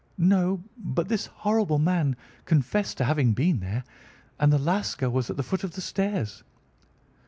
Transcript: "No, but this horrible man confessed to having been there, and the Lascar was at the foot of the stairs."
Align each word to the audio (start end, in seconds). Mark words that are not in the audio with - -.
"No, 0.17 0.63
but 0.79 1.09
this 1.09 1.27
horrible 1.27 1.77
man 1.77 2.15
confessed 2.45 2.97
to 2.97 3.03
having 3.03 3.33
been 3.33 3.59
there, 3.59 3.83
and 4.39 4.51
the 4.51 4.57
Lascar 4.57 5.11
was 5.11 5.29
at 5.29 5.37
the 5.37 5.43
foot 5.43 5.63
of 5.63 5.75
the 5.75 5.81
stairs." 5.81 6.43